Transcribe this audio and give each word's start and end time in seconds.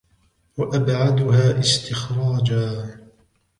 وَأَبْعَدُهَا 0.57 1.59
اسْتِخْرَاجًا 1.59 2.97